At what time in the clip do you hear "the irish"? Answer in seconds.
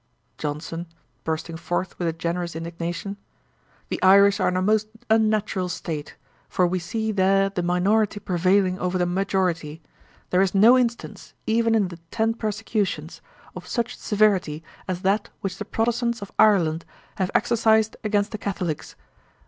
3.89-4.39